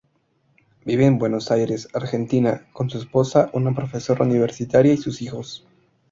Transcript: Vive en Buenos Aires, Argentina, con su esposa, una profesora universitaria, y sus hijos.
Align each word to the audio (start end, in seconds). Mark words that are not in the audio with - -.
Vive 0.83 1.05
en 1.05 1.19
Buenos 1.19 1.51
Aires, 1.51 1.87
Argentina, 1.93 2.65
con 2.73 2.89
su 2.89 2.97
esposa, 2.97 3.51
una 3.53 3.75
profesora 3.75 4.25
universitaria, 4.25 4.93
y 4.93 4.97
sus 4.97 5.21
hijos. 5.21 5.67